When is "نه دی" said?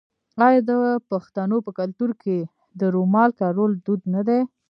4.15-4.39